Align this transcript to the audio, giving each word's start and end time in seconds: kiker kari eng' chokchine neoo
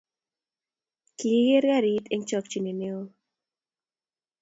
kiker 1.17 1.63
kari 1.71 1.93
eng' 2.13 2.27
chokchine 2.29 2.71
neoo 2.79 3.05